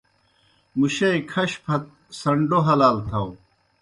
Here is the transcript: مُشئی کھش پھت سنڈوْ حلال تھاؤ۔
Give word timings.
مُشئی 0.77 1.19
کھش 1.31 1.51
پھت 1.63 1.83
سنڈوْ 2.19 2.59
حلال 2.67 2.97
تھاؤ۔ 3.07 3.29